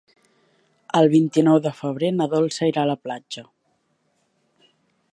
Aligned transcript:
El 0.99 1.09
vint-i-nou 1.11 1.59
de 1.67 1.73
febrer 1.81 2.11
na 2.15 2.29
Dolça 2.33 2.73
irà 2.73 2.87
a 2.87 2.91
la 2.93 2.99
platja. 3.07 3.47